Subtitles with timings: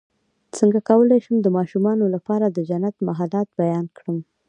[0.57, 4.17] څنګه کولی شم د ماشومانو لپاره د جنت محلات بیان کړم